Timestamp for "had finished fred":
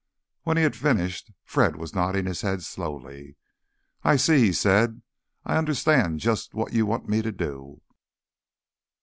0.63-1.75